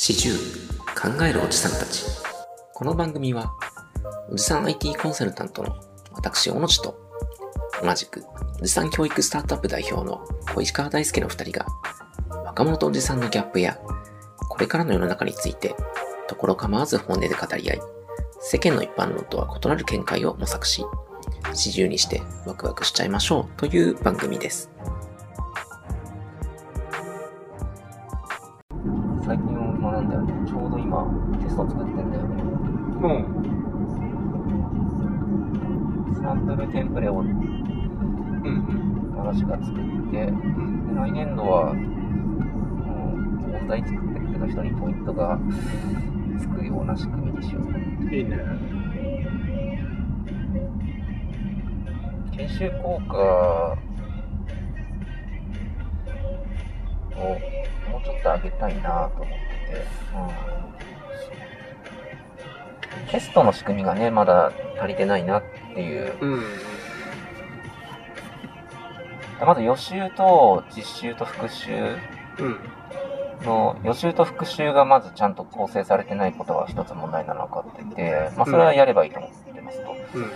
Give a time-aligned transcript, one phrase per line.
[0.00, 0.30] 四十
[0.94, 2.04] 考えるおじさんたち。
[2.72, 3.52] この番組は
[4.30, 5.74] おじさん IT コンサルタントの
[6.12, 6.96] 私小野地と
[7.82, 8.22] 同じく
[8.60, 10.24] おじさん教育スタートアップ代表の
[10.54, 11.66] 小石川大輔の二人が
[12.30, 13.76] 若者とおじさんのギャップや
[14.48, 15.74] これからの世の中について
[16.28, 17.80] ところ構わず本音で語り合い
[18.38, 20.84] 世間の一般論とは異なる見解を模索し
[21.52, 24.70] 四十にしてワクワクしちゃいましょうという番組です。
[30.80, 31.04] 今
[31.42, 32.42] テスト作ってんだよね
[33.02, 33.44] うん。
[36.22, 39.14] サンプルテンプレをうん。
[39.16, 40.32] 私が作って、で
[40.94, 43.16] 来年度は、もう
[43.50, 45.38] 問題作ってくれた人にポイントが
[46.38, 48.16] つくような仕組みにしようと思って。
[48.16, 48.38] いいね。
[52.32, 53.78] 研修効果
[57.16, 57.18] を
[57.90, 59.47] もうちょっと上げたいなと思ってて、
[63.02, 65.42] うん、テストの仕組みがね、まだ足りてないなっ
[65.74, 66.14] ていう。
[66.20, 66.42] うん。
[69.46, 71.72] まず予習と実習と復習。
[72.38, 72.58] うん。
[73.44, 79.96] の予習と復習がまずちゃんと構成されてないことが一つ問題なのかってて、まあそれはやればいいと思ってますと。
[80.14, 80.30] うん。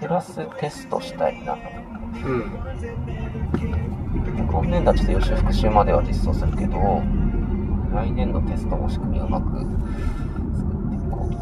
[0.00, 1.54] プラステストしたいな。
[1.54, 2.52] うん。
[4.50, 7.02] 今年度はちょっと予習復習までは実装するけど、
[7.94, 9.66] 来年度テストの仕組みをうまく作っ
[10.90, 11.38] ていこうと。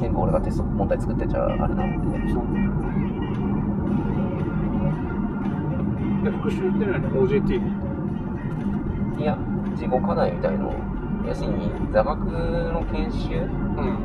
[0.00, 2.18] 全部俺がテスト問題作ってちゃあれなので、
[6.24, 7.60] で、復習って何 ?OJT?
[9.20, 9.36] いや、
[9.72, 10.74] 自己課題みたいのを、
[11.26, 11.44] 要す。
[11.44, 13.98] るに座学の研修うん。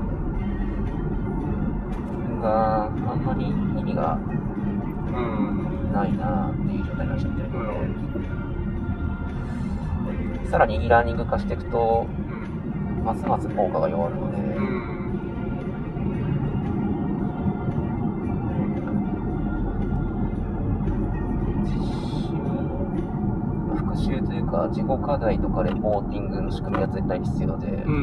[2.42, 4.20] があんまり意味が
[5.16, 5.92] うん。
[5.92, 8.07] ないなっていう状態になっちゃってるので、
[10.50, 13.04] さらに e ラーニング化していくと、うん。
[13.04, 14.98] ますます効果が弱るので、うん。
[23.76, 27.94] 復習というか自己課題とかレポーティングの仕組みが絶対必要で、うん。
[27.94, 27.98] う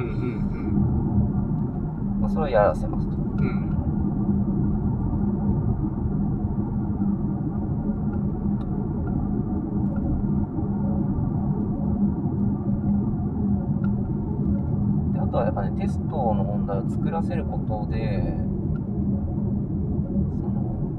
[2.18, 2.20] ん。
[2.20, 3.13] まあ、それをやらせます
[15.78, 18.36] テストの問題を作らせることで、
[20.40, 20.90] その、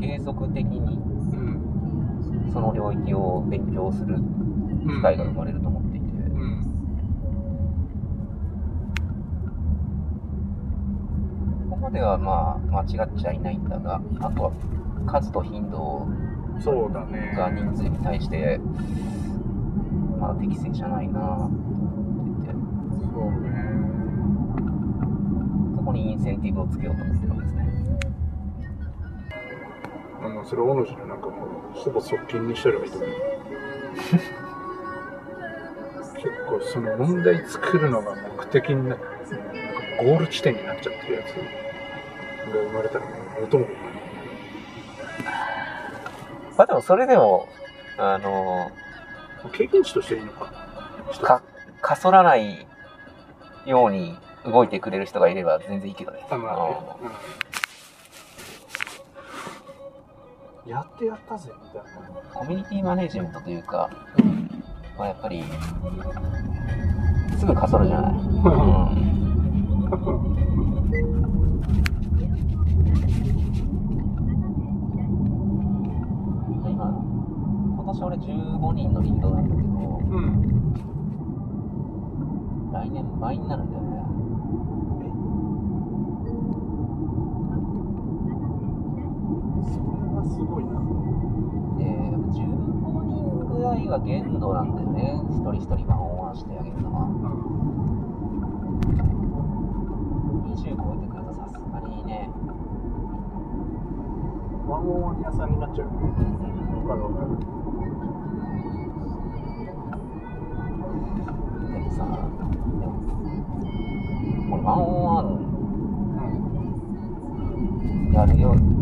[0.00, 0.98] 継続的に
[1.32, 1.62] うん。
[2.52, 4.16] その領域を勉強する
[4.86, 6.62] 機会が生まれると思っていて、うん。
[11.70, 14.52] ここまではまあ間違っちゃいないんだが、あとは
[15.06, 16.06] 数と頻度
[16.60, 17.32] そうだね。
[17.36, 18.60] が人数に対して、
[20.20, 21.50] まだ適正じゃないな
[23.22, 23.50] そうね。
[25.76, 27.68] そこにインセンティブをつけようと思ってるわけですね。
[30.22, 33.10] あの、それ、オノジのなんかもう、ほぼ側近にしてればいいと思う。
[36.16, 39.04] 結構、その問題作るのが目的になって、
[40.04, 41.32] ゴール地点になっちゃってるやつ
[42.52, 43.04] が生まれたら、
[43.40, 43.66] 元も。
[46.56, 47.48] まあでもそれでも、
[47.98, 48.70] あの
[49.52, 50.52] 経験値としていいのか。
[51.20, 51.42] か、
[51.80, 52.66] かそらない
[53.66, 56.26] ように動いてくれる人がいれば全然いいけどね。
[56.30, 56.76] あ、まあね。
[60.64, 60.70] うん。
[60.70, 61.90] やってやったぜ、みたいな。
[62.34, 63.90] コミュニティマネジメントというか、
[64.98, 65.44] まあやっぱり、
[67.38, 68.12] すぐかそるじゃない。
[68.12, 69.12] うん
[76.64, 76.86] 今、
[77.76, 80.61] 今年俺15人のリードなんだけど、うん。
[82.72, 84.02] 来年倍になるんだよね。
[89.62, 90.80] それはすごいな。
[91.76, 92.40] で、やっぱ15
[93.04, 95.20] 人ぐらいが限度なんだよね。
[95.30, 97.08] 一人一人ワンオンしてあげるのは。
[100.48, 102.30] 20超えてくるとさすがにね、
[104.66, 105.88] ワンオン屋さんになっちゃう。
[105.88, 106.31] わか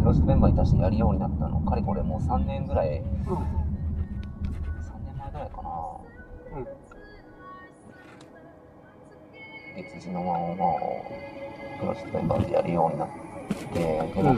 [0.01, 3.05] プロジェクトメンバーに対してやるようになったの、かれこれもう3年ぐらい、3うん。
[5.05, 5.71] 年前ぐらいかな。
[6.57, 6.67] うん。
[9.77, 10.79] 月次のワンオンワンを
[11.81, 13.79] プロジェクトメンバーでやるようになって、
[14.15, 14.35] でも、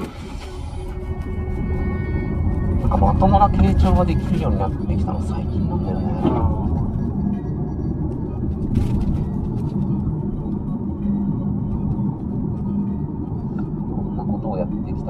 [2.81, 6.42] なんかまともな傾聴ができるようになってきたの最近なんだよね。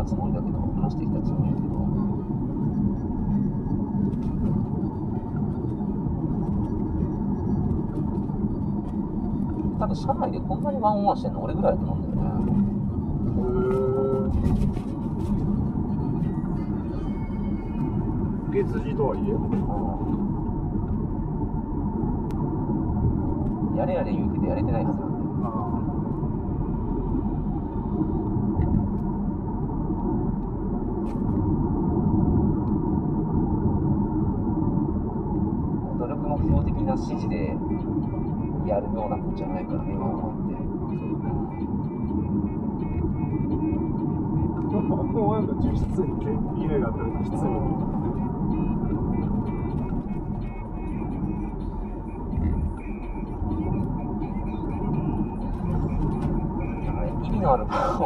[0.03, 1.73] たつもりだけど話してきたつもりだけど。
[9.79, 12.43] 多分社内でこんなにワンオンワンしてんの俺ぐらいだと思うんだよね。
[18.53, 19.23] 月次とはいえ、
[23.75, 25.12] ん、やれやれ言うけどやれてないはずな
[36.85, 37.55] な指示で
[38.67, 40.55] やるようなもんじゃないからね、ワンオンワンって。
[44.73, 48.02] ワンワンが実質に家があったら実に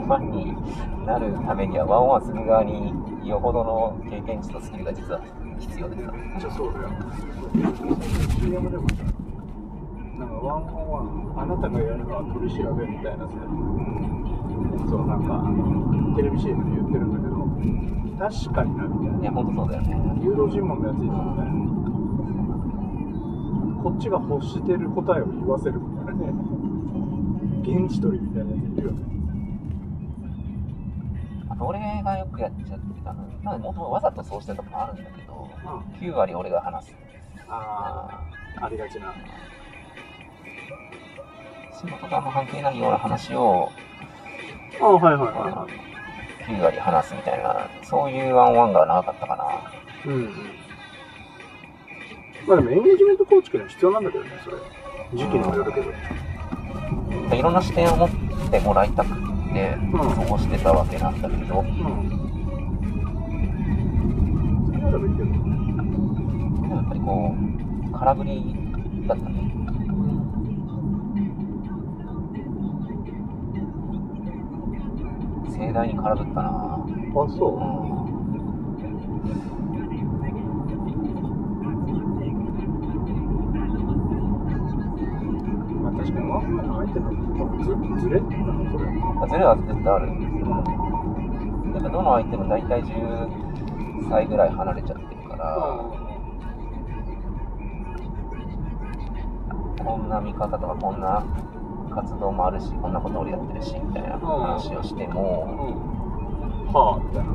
[0.00, 0.56] のあるワンに
[1.06, 2.92] なるためには、ワンオンワンする側に
[3.28, 5.20] よほどの経験値とスキルが実は
[5.58, 6.12] 必要でさ。
[6.38, 6.88] じゃそうだよ
[8.40, 8.94] CM でもさ
[10.18, 13.32] なんかワンオンワンあなたがやるのは取り調べみたいなさ
[14.88, 17.44] そうなんかあのテレビ CM で言ってるんだけど
[18.16, 19.96] 確かになみたいないや、ほんとそうだよね。
[20.22, 21.44] 誘導尋問のやついたもんね
[23.82, 26.32] こっちが欲してる答えを言わせるみたいなね
[27.62, 29.15] 現地取りみたいなやついるよね
[31.56, 35.50] あと俺がよくやっちゃってたのは、もともとわざとそうしてたのもあるんだけど、
[36.00, 36.94] 9割俺が話す。
[37.48, 38.20] あ
[38.60, 39.14] あありがちな。
[41.72, 43.70] 仕事とあんま関係ないような話を
[44.80, 46.50] ああはいはいはいはい。
[46.50, 50.12] 9割話すみたいな、そういうワンワンが長かったかな。
[50.12, 50.30] うんうん。
[52.46, 54.56] まあでもエンゲージメント構築には必要なんだけどねそれ。
[55.14, 55.90] 時期にもよるけど。
[57.34, 58.10] いろんな視点を持っ
[58.50, 59.25] てもらいたくっ
[59.56, 59.92] て、ん。
[60.28, 61.66] そうしてたわけなんだけど、うん。
[64.66, 65.34] それならばいいけどで
[66.68, 67.34] もやっぱりこ
[67.88, 68.54] う、空振り
[69.06, 69.36] だったね。
[75.48, 76.50] 盛大に空振ったな。
[76.50, 76.86] あ
[77.38, 77.58] そう。
[77.58, 77.85] まあ
[86.16, 87.68] 確かにワンマンの相手の多分ず
[88.02, 95.84] ずれなのそれまあズレは絶対あるんですけど、やっぱどの相手も大体10歳ぐらい離れちゃってるから、
[99.84, 101.24] こんな見方とかこんな
[101.94, 105.46] 活動もあるし、こんなこと俺やってるし、みたいな話をしても、
[106.72, 107.32] はあみたいな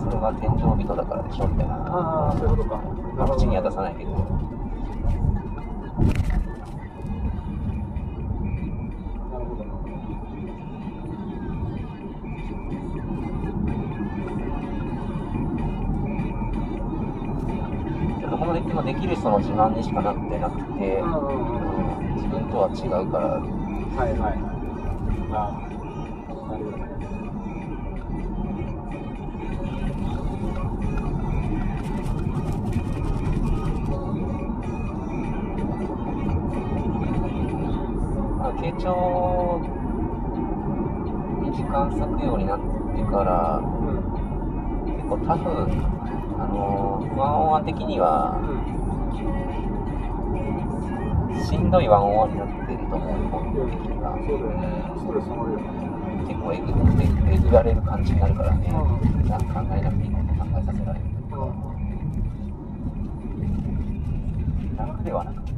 [0.00, 1.74] それが天井人だからでしょ、みたいな。
[1.74, 2.76] ああそういうことか。
[3.16, 4.12] まあ口には出さないけど、
[18.76, 21.48] まできる人の自慢にしかなってなくて、うんうん
[21.98, 22.14] うん。
[22.16, 24.20] 自分とは違うから、はいはい。
[24.20, 24.56] はい
[25.32, 26.64] ああなる
[38.56, 39.60] 傾聴
[41.42, 43.60] に時間割くようになってから、
[44.86, 45.95] 結構タフ、
[46.38, 48.36] あのーワンオンワン的には、
[51.48, 54.12] しんどいワンオンワンになってると思う、本うん的には。
[54.20, 54.68] そうだよね。
[55.00, 55.72] ストレス溜まるよね
[56.28, 56.68] 結構えぐ
[57.32, 58.72] えぐられる感じになるからね、う
[59.28, 61.04] なんか考えなくていいこと考えさせられる。
[61.06, 61.40] という
[64.76, 65.56] か、楽ではなくて。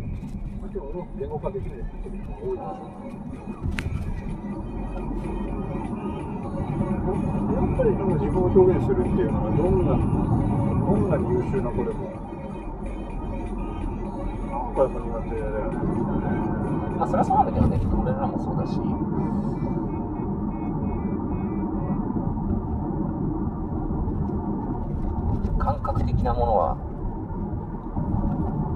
[0.68, 2.68] でも言語化できない時も多いです
[7.08, 10.47] やっぱりなんか自分を表現するっていうのはどんなど
[10.96, 12.08] んなに優秀な子でも。
[14.50, 15.78] なんかやっぱ苦手だよね
[16.98, 18.78] まあ、それはそうなんだけどね、俺らもそうだし。
[25.58, 26.74] 感覚的なものは、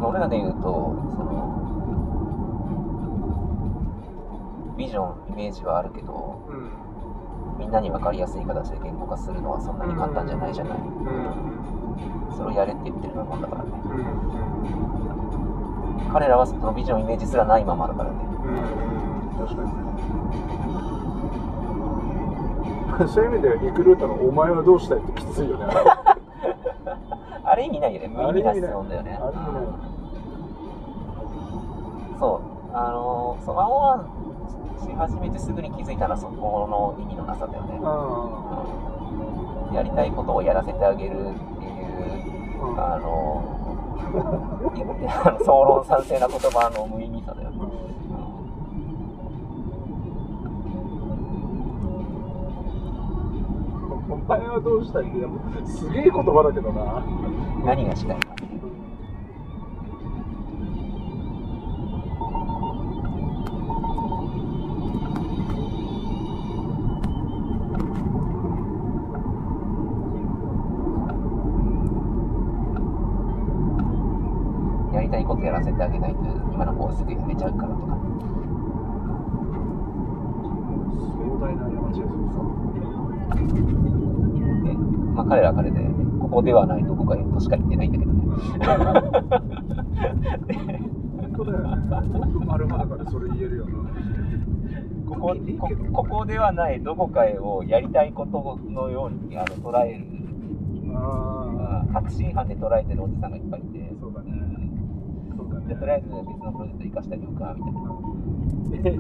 [0.01, 1.59] まあ俺らで言うと、その、
[4.77, 6.92] ビジョン、イメージはあるけど、うん
[7.59, 10.79] みんなに分かりやすい形で言語化するのはそんなに簡単じゃないじゃない。
[10.79, 10.87] うん
[12.37, 13.71] それをやれって言ってるようなもんだからね。
[13.85, 13.89] う
[16.09, 18.17] ん彼らはそのビジョン、イメージすらないままだからね。
[18.45, 19.63] うん確か
[23.05, 25.65] にそういう意味ではリクルートの「お前はどうしたい?」ってきついよね
[27.45, 28.09] あれ意味ないよね。
[28.09, 29.19] 無意味な質問だよね。
[32.19, 32.41] そ
[32.73, 34.07] う、あのー、そう、ワンオンワン
[34.93, 41.33] し始めてすぐに気づいたらそこの意味のなさだよね、うん、やりたいことをやらせてあげるっていう、
[42.63, 43.59] うん、あの
[45.45, 47.57] 総論賛成な言葉の無意味さだよね、
[54.09, 55.27] うん、お前はどうしたいんだ
[55.67, 57.03] すげえ言葉だけどな
[57.65, 58.42] 何がしたいの
[77.03, 77.99] すぐやめちゃうからとか。
[80.93, 82.13] 壮大な山地です
[84.63, 84.75] ね、
[85.15, 85.81] まあ彼らは彼で、
[86.21, 88.21] ここではないどこかへとしか言ってないんだけどね。
[91.19, 91.83] 本当だよね。
[92.13, 93.73] 僕丸裸でそれ言えるよな。
[95.09, 100.07] こここここではないどこかへをやりたいことのようにあの捉える、
[101.93, 103.92] 確信犯で捉えてるおじさんがいっぱいいて
[105.73, 107.81] あ、そうだねそうだでとりあえず別のプロジェクト生かしてあげようかみたいな。
[108.73, 108.91] ね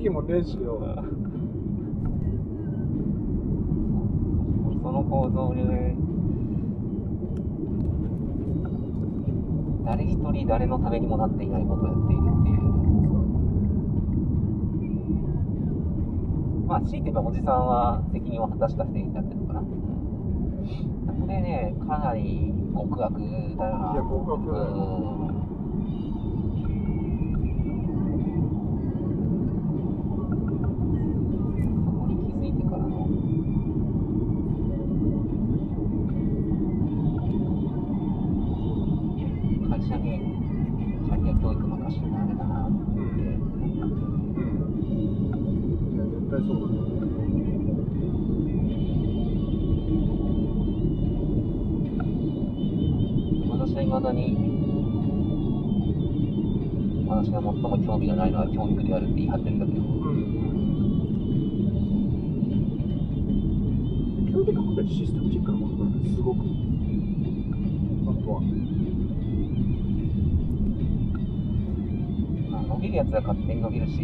[0.00, 0.80] いいもんねえしよ
[4.80, 5.62] その構造で、
[9.84, 12.58] 誰一人誰のためにもなっていないことをやっているっていう。
[16.66, 19.60] まあ、強いて言えばおじさんは責任を果たしたせいになってるのかな。
[19.60, 19.66] こ
[21.26, 23.14] れね、かなり極悪
[23.58, 23.94] だよな。
[23.94, 25.37] 極悪だよ
[57.88, 59.78] 興味がないのは教育であるって言い張ってるんだけど。
[64.28, 66.40] 基本的にこれシステムチックなものなんですごく
[68.04, 68.42] 本当は。
[72.50, 73.96] まあ伸びるやつは勝手に伸びるしっ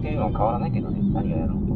[0.00, 1.67] ていうのは変わらないけどね何をやろう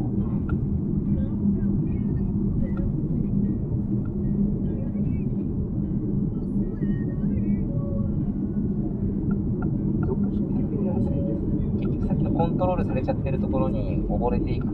[13.03, 14.71] れちゃってるところに溺れていくの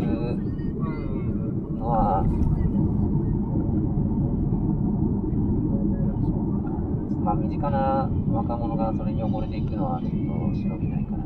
[1.90, 2.24] は
[7.24, 10.18] まあ身近な若者がそれに溺れていくのはちょっと
[10.56, 11.19] 忍びないかな。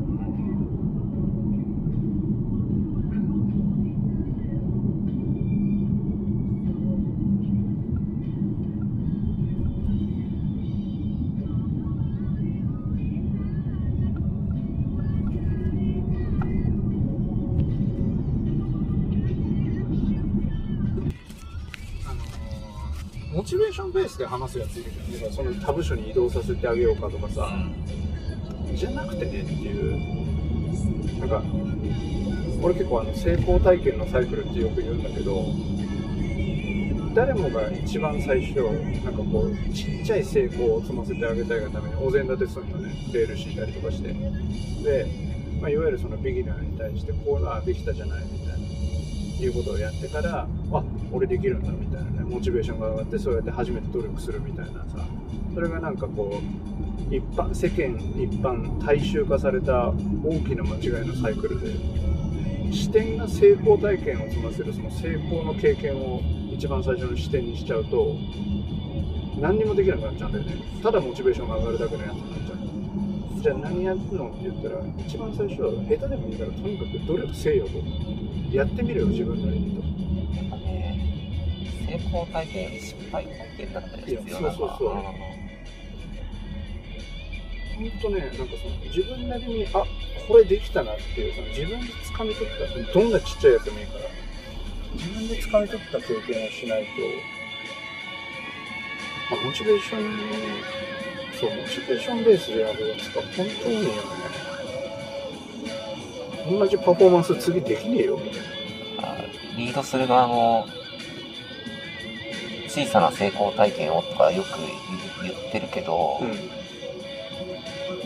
[23.34, 25.32] モチベーションベースで話すやついるじゃん。
[25.32, 27.50] その他部署に移動させてあげようかとかさ。
[28.72, 31.18] じゃなくてねっていう。
[31.18, 31.42] なんか
[32.62, 35.44] 俺結構あの成功体験のサイクルってよく言うんだけど
[37.14, 38.62] 誰もが一番最初
[39.04, 42.94] なんかこうちっちゃい成功を積ませてあげたいがためにお膳立てするのね。
[43.12, 44.12] レール敷いたりとかして。
[44.12, 45.06] で、
[45.60, 48.64] まあ、いわゆるそのビギナーに対してこうあできたじゃないみたいな。
[49.36, 52.10] いうことをやってからあ俺できるんだみたいな。
[52.10, 55.06] ねモチベーションが上がってそうやって初めて努力するみたいなさ。
[55.54, 59.90] それがなんかこう一般世間一般大衆化された
[60.24, 66.20] 大きな間違いのサイクルで視点が成功体験を積ませるその成功の経験を
[66.52, 68.16] 一番最初の視点にしちゃうと
[69.38, 70.56] 何にもできなくなっちゃうんだよね。
[70.82, 72.54] ただモチベーションが上がるだけのやつになっちゃ
[73.38, 73.42] う。
[73.42, 77.72] じゃあ何やるのって言ったら一番最初は下手でもいいからとにかく努力せえよと。
[78.56, 79.73] やってみるよ自分なりに。
[81.94, 84.90] 成功体験失敗体験だったり必要そうそうそう。
[87.76, 89.84] 本当ね、なんかその自分なりに、あ
[90.28, 91.86] これできたなっていう、その自分で
[92.16, 92.48] 掴み取っ
[92.86, 94.04] た、どんなちっちゃいやつでもいいから、
[94.94, 96.88] 自分で掴み取った経験をしないと、
[99.34, 100.02] まあ、モチベーション、
[101.40, 103.30] そう、モチベーションベースでやるやつが本
[103.62, 103.88] 当によね、
[106.48, 108.46] 同じパフォーマンス次できねえよみたいな。
[108.98, 109.16] あ
[109.56, 110.66] リードする側も
[112.74, 114.48] 小さな成功体験をとかよく
[115.22, 116.20] 言言ってるけど、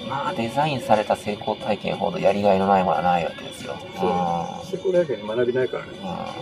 [0.07, 3.75] まあデザインされた成功体験ほどやりがいのないものはないわけですよ。
[3.97, 5.93] そう、成功体験に学びないからね。
[6.03, 6.39] うん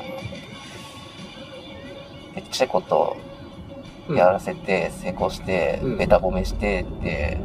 [2.34, 3.16] めっちゃいこと
[4.10, 7.38] やらせて成功して、うんベタ褒めしてって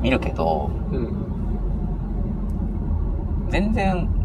[0.00, 1.26] 見るけどうん。
[3.50, 4.19] 全然うん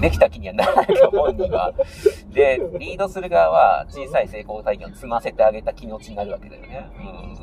[0.00, 1.72] できた気にはならないと本人は。
[2.32, 6.90] で、リードする側は小さい成功体験を積ませてあげた気持ちになるわけだよね。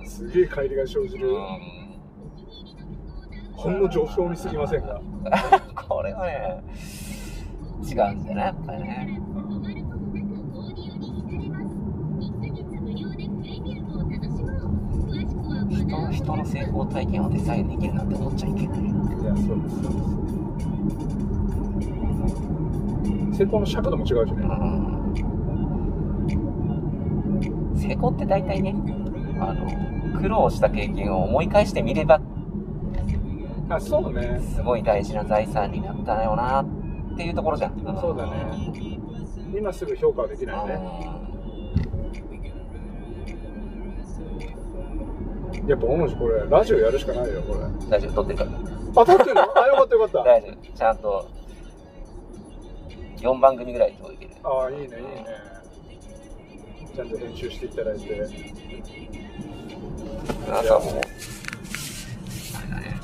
[0.05, 1.21] すげえ乖離が生じうん。
[1.21, 1.85] るうん
[3.55, 5.01] ほんの上昇にすぎませんが
[5.87, 6.61] これはね、
[7.83, 9.21] 違うんだよね、やっぱりね。
[15.71, 18.79] 人の人の成功体験をデザインできるなんて思っちゃいけない。
[18.79, 20.44] いやそうです
[23.37, 24.43] 成功の尺度も違うしね。
[24.43, 24.45] う
[27.73, 27.77] ん。
[27.77, 28.73] 成功って大体ね、
[29.39, 32.21] あの、苦労した経験を思い返してみれば、
[33.67, 34.39] あそうね。
[34.55, 36.65] すごい大事な財産になったよなっ
[37.17, 37.97] ていうところじゃん。
[37.99, 38.31] そうだね。
[39.57, 40.79] 今すぐ評価はできないね。
[45.67, 47.59] やっぱ同じこれラジオやるしかないよこれ。
[47.61, 48.51] うん大丈夫、撮ってるから。
[49.01, 49.33] あ撮ってる？
[49.33, 50.23] のあよかったよかった。
[50.29, 50.77] 大丈夫。
[50.77, 51.27] ちゃんと、
[53.17, 54.31] 4番組ぐらいでいける。
[54.43, 55.25] ああいいねいいね
[56.95, 58.15] ちゃんと編集していただいて
[60.49, 60.93] なんかもう、
[62.55, 62.99] あれだね。